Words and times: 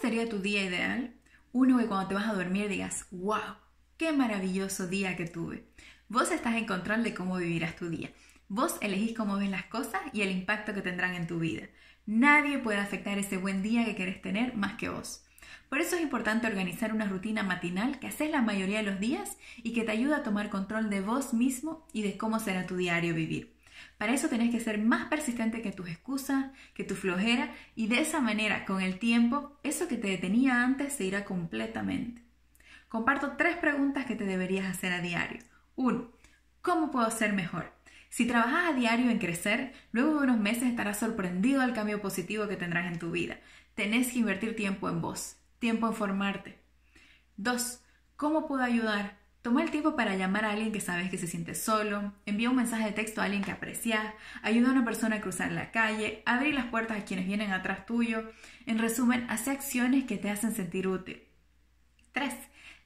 sería 0.00 0.28
tu 0.28 0.38
día 0.38 0.64
ideal? 0.64 1.14
Uno 1.52 1.78
que 1.78 1.86
cuando 1.86 2.08
te 2.08 2.14
vas 2.14 2.28
a 2.28 2.34
dormir 2.34 2.68
digas, 2.68 3.06
wow, 3.10 3.56
qué 3.96 4.12
maravilloso 4.12 4.86
día 4.86 5.16
que 5.16 5.26
tuve. 5.26 5.66
Vos 6.08 6.30
estás 6.30 6.56
en 6.56 6.66
control 6.66 7.04
de 7.04 7.14
cómo 7.14 7.36
vivirás 7.36 7.76
tu 7.76 7.88
día. 7.90 8.10
Vos 8.48 8.76
elegís 8.80 9.16
cómo 9.16 9.36
ves 9.36 9.50
las 9.50 9.64
cosas 9.66 10.00
y 10.12 10.22
el 10.22 10.30
impacto 10.30 10.74
que 10.74 10.82
tendrán 10.82 11.14
en 11.14 11.26
tu 11.26 11.38
vida. 11.38 11.68
Nadie 12.06 12.58
puede 12.58 12.78
afectar 12.78 13.18
ese 13.18 13.36
buen 13.36 13.62
día 13.62 13.84
que 13.84 13.94
querés 13.94 14.20
tener 14.22 14.56
más 14.56 14.74
que 14.74 14.88
vos. 14.88 15.22
Por 15.68 15.80
eso 15.80 15.96
es 15.96 16.02
importante 16.02 16.48
organizar 16.48 16.92
una 16.92 17.06
rutina 17.06 17.42
matinal 17.42 18.00
que 18.00 18.08
haces 18.08 18.30
la 18.30 18.42
mayoría 18.42 18.78
de 18.78 18.90
los 18.90 18.98
días 18.98 19.36
y 19.62 19.72
que 19.72 19.84
te 19.84 19.92
ayuda 19.92 20.18
a 20.18 20.22
tomar 20.22 20.50
control 20.50 20.90
de 20.90 21.00
vos 21.00 21.32
mismo 21.32 21.86
y 21.92 22.02
de 22.02 22.16
cómo 22.16 22.40
será 22.40 22.66
tu 22.66 22.76
diario 22.76 23.14
vivir. 23.14 23.54
Para 23.98 24.14
eso 24.14 24.28
tenés 24.28 24.50
que 24.50 24.60
ser 24.60 24.78
más 24.78 25.08
persistente 25.08 25.62
que 25.62 25.72
tus 25.72 25.88
excusas, 25.88 26.46
que 26.74 26.84
tu 26.84 26.94
flojera 26.94 27.52
y 27.74 27.86
de 27.86 28.00
esa 28.00 28.20
manera, 28.20 28.64
con 28.64 28.80
el 28.80 28.98
tiempo, 28.98 29.58
eso 29.62 29.88
que 29.88 29.96
te 29.96 30.08
detenía 30.08 30.62
antes 30.62 30.92
se 30.92 31.04
irá 31.04 31.24
completamente. 31.24 32.22
Comparto 32.88 33.36
tres 33.36 33.56
preguntas 33.56 34.06
que 34.06 34.16
te 34.16 34.24
deberías 34.24 34.66
hacer 34.66 34.92
a 34.92 35.00
diario. 35.00 35.42
1. 35.76 36.10
¿Cómo 36.60 36.90
puedo 36.90 37.10
ser 37.10 37.32
mejor? 37.32 37.72
Si 38.08 38.26
trabajas 38.26 38.70
a 38.70 38.72
diario 38.72 39.08
en 39.08 39.20
crecer, 39.20 39.72
luego 39.92 40.16
de 40.18 40.24
unos 40.24 40.38
meses 40.38 40.64
estarás 40.64 40.98
sorprendido 40.98 41.60
del 41.60 41.72
cambio 41.72 42.02
positivo 42.02 42.48
que 42.48 42.56
tendrás 42.56 42.90
en 42.92 42.98
tu 42.98 43.12
vida. 43.12 43.38
Tenés 43.76 44.12
que 44.12 44.18
invertir 44.18 44.56
tiempo 44.56 44.88
en 44.88 45.00
vos, 45.00 45.36
tiempo 45.60 45.86
en 45.86 45.94
formarte. 45.94 46.58
2. 47.36 47.80
¿Cómo 48.16 48.48
puedo 48.48 48.64
ayudar? 48.64 49.19
Toma 49.42 49.62
el 49.62 49.70
tiempo 49.70 49.96
para 49.96 50.16
llamar 50.16 50.44
a 50.44 50.50
alguien 50.50 50.70
que 50.70 50.80
sabes 50.80 51.08
que 51.08 51.16
se 51.16 51.26
siente 51.26 51.54
solo, 51.54 52.12
envía 52.26 52.50
un 52.50 52.56
mensaje 52.56 52.84
de 52.84 52.92
texto 52.92 53.22
a 53.22 53.24
alguien 53.24 53.42
que 53.42 53.50
aprecias, 53.50 54.12
ayuda 54.42 54.68
a 54.68 54.72
una 54.72 54.84
persona 54.84 55.16
a 55.16 55.20
cruzar 55.22 55.50
la 55.50 55.70
calle, 55.70 56.22
abrir 56.26 56.54
las 56.54 56.66
puertas 56.66 56.98
a 56.98 57.04
quienes 57.06 57.26
vienen 57.26 57.50
atrás 57.52 57.86
tuyo. 57.86 58.30
En 58.66 58.78
resumen, 58.78 59.24
hace 59.30 59.50
acciones 59.50 60.04
que 60.04 60.18
te 60.18 60.28
hacen 60.28 60.54
sentir 60.54 60.86
útil. 60.86 61.22
3. 62.12 62.34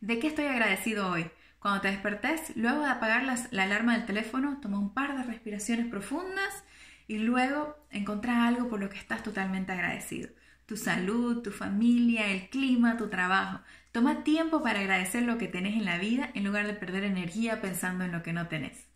¿De 0.01 0.21
qué 0.21 0.29
estoy 0.29 0.45
agradecido 0.47 1.11
hoy? 1.11 1.29
Cuando 1.59 1.81
te 1.81 1.89
despertes, 1.89 2.53
luego 2.57 2.83
de 2.83 2.91
apagar 2.91 3.25
la 3.25 3.63
alarma 3.63 3.97
del 3.97 4.07
teléfono, 4.07 4.61
toma 4.61 4.79
un 4.79 4.95
par 4.95 5.17
de 5.17 5.25
respiraciones 5.25 5.87
profundas 5.87 6.63
y 7.09 7.19
luego 7.19 7.77
encontrá 7.91 8.47
algo 8.47 8.69
por 8.69 8.79
lo 8.79 8.91
que 8.91 8.99
estás 8.99 9.25
totalmente 9.25 9.73
agradecido. 9.73 10.29
Tu 10.67 10.77
salud, 10.77 11.43
tu 11.43 11.51
familia, 11.51 12.31
el 12.31 12.49
clima, 12.49 12.97
tu 12.97 13.09
trabajo. 13.09 13.61
Toma 13.93 14.25
tiempo 14.25 14.63
para 14.63 14.81
agradecer 14.81 15.23
lo 15.23 15.39
que 15.39 15.47
tenés 15.47 15.75
en 15.75 15.85
la 15.85 15.99
vida 15.99 16.31
en 16.35 16.45
lugar 16.45 16.67
de 16.67 16.75
perder 16.75 17.05
energía 17.05 17.61
pensando 17.61 18.05
en 18.05 18.13
lo 18.13 18.23
que 18.23 18.33
no 18.33 18.49
tenés. 18.49 18.87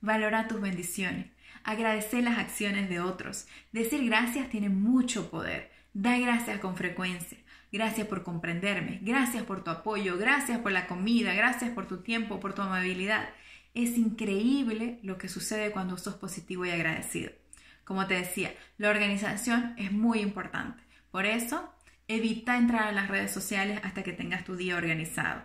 Valora 0.00 0.48
tus 0.48 0.60
bendiciones. 0.60 1.26
Agradecer 1.62 2.24
las 2.24 2.38
acciones 2.38 2.88
de 2.88 3.00
otros. 3.00 3.46
Decir 3.72 4.04
gracias 4.06 4.48
tiene 4.48 4.70
mucho 4.70 5.30
poder. 5.30 5.70
Da 5.92 6.18
gracias 6.18 6.58
con 6.58 6.76
frecuencia. 6.76 7.38
Gracias 7.72 8.08
por 8.08 8.24
comprenderme, 8.24 8.98
gracias 9.00 9.44
por 9.44 9.62
tu 9.62 9.70
apoyo, 9.70 10.18
gracias 10.18 10.58
por 10.58 10.72
la 10.72 10.88
comida, 10.88 11.34
gracias 11.34 11.70
por 11.70 11.86
tu 11.86 11.98
tiempo, 11.98 12.40
por 12.40 12.52
tu 12.52 12.62
amabilidad. 12.62 13.28
Es 13.74 13.96
increíble 13.96 14.98
lo 15.04 15.18
que 15.18 15.28
sucede 15.28 15.70
cuando 15.70 15.96
sos 15.96 16.14
positivo 16.14 16.66
y 16.66 16.70
agradecido. 16.70 17.30
Como 17.84 18.08
te 18.08 18.14
decía, 18.14 18.52
la 18.76 18.90
organización 18.90 19.74
es 19.78 19.92
muy 19.92 20.18
importante. 20.18 20.82
Por 21.10 21.26
eso, 21.26 21.72
evita 22.08 22.56
entrar 22.56 22.88
a 22.88 22.92
las 22.92 23.08
redes 23.08 23.32
sociales 23.32 23.80
hasta 23.82 24.02
que 24.02 24.12
tengas 24.12 24.44
tu 24.44 24.56
día 24.56 24.76
organizado. 24.76 25.42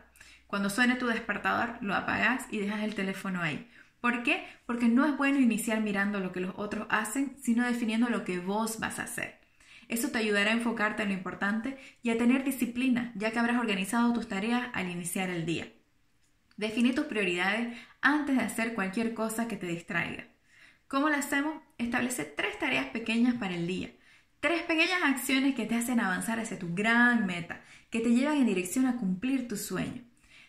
Cuando 0.48 0.70
suene 0.70 0.96
tu 0.96 1.08
despertador, 1.08 1.78
lo 1.82 1.96
apagas 1.96 2.46
y 2.52 2.60
dejas 2.60 2.84
el 2.84 2.96
teléfono 2.96 3.42
ahí. 3.42 3.68
¿Por 4.02 4.24
qué? 4.24 4.46
Porque 4.66 4.88
no 4.88 5.06
es 5.06 5.18
bueno 5.18 5.40
iniciar 5.40 5.82
mirando 5.82 6.20
lo 6.20 6.32
que 6.32 6.40
los 6.40 6.54
otros 6.58 6.86
hacen, 6.90 7.36
sino 7.42 7.66
definiendo 7.66 8.10
lo 8.10 8.24
que 8.24 8.40
vos 8.40 8.80
vas 8.80 9.00
a 9.00 9.04
hacer. 9.04 9.40
Eso 9.88 10.10
te 10.10 10.20
ayudará 10.20 10.52
a 10.52 10.54
enfocarte 10.54 11.04
en 11.04 11.10
lo 11.10 11.16
importante 11.16 11.78
y 12.02 12.10
a 12.10 12.18
tener 12.18 12.44
disciplina, 12.44 13.12
ya 13.16 13.32
que 13.32 13.40
habrás 13.40 13.60
organizado 13.60 14.14
tus 14.14 14.28
tareas 14.28 14.70
al 14.74 14.90
iniciar 14.90 15.30
el 15.30 15.46
día. 15.46 15.68
Define 16.58 16.94
tus 16.94 17.06
prioridades 17.06 17.78
antes 18.02 18.38
de 18.38 18.44
hacer 18.44 18.74
cualquier 18.74 19.14
cosa 19.14 19.48
que 19.48 19.58
te 19.58 19.68
distraiga. 19.68 20.28
¿Cómo 20.88 21.10
lo 21.10 21.16
hacemos? 21.16 21.62
Establece 21.78 22.24
tres 22.26 22.58
tareas 22.60 22.88
pequeñas 22.88 23.36
para 23.36 23.56
el 23.56 23.68
día. 23.68 23.92
Tres 24.46 24.62
pequeñas 24.62 25.02
acciones 25.04 25.56
que 25.56 25.66
te 25.66 25.74
hacen 25.74 26.00
avanzar 26.00 26.40
hacia 26.40 26.60
tu 26.60 26.76
gran 26.76 27.26
meta, 27.26 27.62
que 27.90 28.00
te 28.00 28.12
llevan 28.12 28.38
en 28.38 28.46
dirección 28.46 28.86
a 28.86 28.96
cumplir 28.96 29.48
tu 29.48 29.58
sueño. 29.58 30.04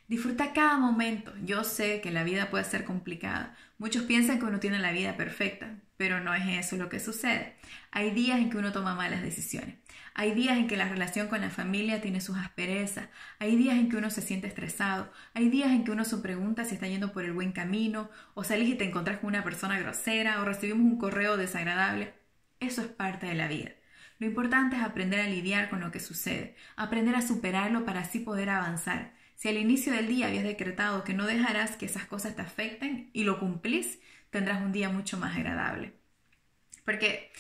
Disfruta 0.07 0.53
cada 0.53 0.77
momento. 0.77 1.33
Yo 1.43 1.65
sé 1.65 2.03
que 2.03 2.11
la 2.11 2.23
vida 2.23 2.51
puede 2.51 2.65
ser 2.65 2.85
complicada. 2.85 3.57
Muchos 3.79 4.03
piensan 4.03 4.39
que 4.39 4.45
uno 4.45 4.61
tiene 4.61 4.81
la 4.81 4.93
vida 4.93 5.17
perfecta, 5.17 5.79
pero 5.97 6.21
no 6.21 6.35
es 6.35 6.47
eso 6.47 6.77
lo 6.77 6.91
que 6.91 7.01
sucede. 7.01 7.57
Hay 7.91 8.11
días 8.11 8.39
en 8.39 8.51
que 8.51 8.59
uno 8.59 8.71
toma 8.71 8.95
malas 8.95 9.23
decisiones. 9.23 9.77
Hay 10.13 10.35
días 10.35 10.59
en 10.59 10.67
que 10.67 10.77
la 10.77 10.91
relación 10.91 11.29
con 11.29 11.41
la 11.41 11.49
familia 11.49 12.03
tiene 12.03 12.21
sus 12.21 12.37
asperezas. 12.37 13.09
Hay 13.39 13.57
días 13.57 13.77
en 13.77 13.89
que 13.89 13.97
uno 13.97 14.11
se 14.11 14.21
siente 14.21 14.47
estresado. 14.47 15.11
Hay 15.33 15.49
días 15.49 15.71
en 15.71 15.85
que 15.85 15.93
uno 15.93 16.05
se 16.05 16.19
pregunta 16.19 16.67
si 16.67 16.75
está 16.75 16.87
yendo 16.87 17.15
por 17.15 17.25
el 17.25 17.33
buen 17.33 17.53
camino, 17.53 18.11
o 18.35 18.45
salís 18.45 18.69
y 18.69 18.75
te 18.75 18.85
encontrás 18.85 19.21
con 19.21 19.29
una 19.29 19.43
persona 19.43 19.79
grosera, 19.79 20.43
o 20.43 20.45
recibimos 20.45 20.85
un 20.85 20.99
correo 20.99 21.39
desagradable. 21.39 22.13
Eso 22.61 22.83
es 22.83 22.89
parte 22.89 23.25
de 23.25 23.35
la 23.35 23.49
vida. 23.49 23.71
Lo 24.19 24.27
importante 24.27 24.77
es 24.77 24.83
aprender 24.83 25.21
a 25.21 25.29
lidiar 25.29 25.69
con 25.69 25.81
lo 25.81 25.91
que 25.91 26.01
sucede, 26.01 26.57
aprender 26.77 27.15
a 27.15 27.23
superarlo 27.23 27.85
para 27.85 28.01
así 28.01 28.19
poder 28.19 28.49
avanzar. 28.51 29.13
Si 29.37 29.49
al 29.49 29.59
inicio 29.59 29.93
del 29.93 30.09
día 30.09 30.29
habías 30.29 30.45
decretado 30.45 31.05
que 31.05 31.13
no 31.13 31.27
dejarás 31.27 31.77
que 31.77 31.87
esas 31.87 32.07
cosas 32.07 32.35
te 32.35 32.43
afecten 32.43 33.11
y 33.13 33.25
lo 33.25 33.39
cumplís, 33.39 33.99
tendrás 34.31 34.63
un 34.63 34.73
día 34.73 34.89
mucho 34.89 35.19
más 35.19 35.37
agradable. 35.37 35.93
Porque 36.85 37.31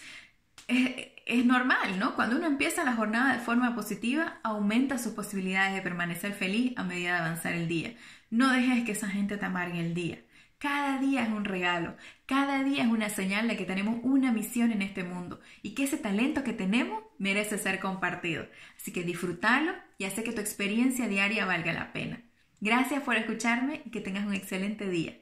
es, 0.68 1.44
normal, 1.44 1.98
¿no? 1.98 2.14
Cuando 2.14 2.36
uno 2.36 2.46
empieza 2.46 2.84
la 2.84 2.94
jornada 2.94 3.34
de 3.34 3.42
forma 3.42 3.74
positiva, 3.74 4.40
aumenta 4.42 4.98
sus 4.98 5.12
posibilidades 5.14 5.74
de 5.74 5.82
permanecer 5.82 6.34
feliz 6.34 6.72
a 6.76 6.84
medida 6.84 7.14
de 7.14 7.18
avanzar 7.20 7.54
el 7.54 7.68
día. 7.68 7.94
No 8.30 8.52
dejes 8.52 8.84
que 8.84 8.92
esa 8.92 9.08
gente 9.08 9.36
te 9.36 9.46
amargue 9.46 9.80
el 9.80 9.94
día. 9.94 10.18
Cada 10.68 10.98
día 10.98 11.22
es 11.22 11.28
un 11.28 11.44
regalo, 11.44 11.96
cada 12.26 12.64
día 12.64 12.82
es 12.82 12.88
una 12.88 13.08
señal 13.08 13.46
de 13.46 13.56
que 13.56 13.64
tenemos 13.64 14.00
una 14.02 14.32
misión 14.32 14.72
en 14.72 14.82
este 14.82 15.04
mundo 15.04 15.40
y 15.62 15.76
que 15.76 15.84
ese 15.84 15.96
talento 15.96 16.42
que 16.42 16.52
tenemos 16.52 17.04
merece 17.18 17.56
ser 17.56 17.78
compartido. 17.78 18.48
Así 18.76 18.92
que 18.92 19.04
disfrútalo 19.04 19.74
y 19.96 20.06
hace 20.06 20.24
que 20.24 20.32
tu 20.32 20.40
experiencia 20.40 21.06
diaria 21.06 21.46
valga 21.46 21.72
la 21.72 21.92
pena. 21.92 22.20
Gracias 22.60 23.00
por 23.04 23.14
escucharme 23.14 23.82
y 23.84 23.90
que 23.90 24.00
tengas 24.00 24.26
un 24.26 24.34
excelente 24.34 24.88
día. 24.88 25.20